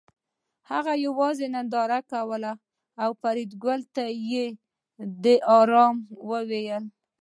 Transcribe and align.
هغه 0.71 0.93
یوازې 1.05 1.45
ننداره 1.55 1.99
کوله 2.11 2.53
او 3.03 3.09
فریدګل 3.21 3.81
ته 3.95 4.05
یې 4.31 4.45
د 5.23 5.25
ارامۍ 5.59 6.01
وویل 6.29 6.83